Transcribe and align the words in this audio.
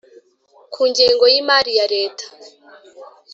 Ku 0.73 0.81
ngengo 0.89 1.25
y 1.33 1.35
imari 1.41 1.71
ya 1.79 1.85
leta 1.93 2.25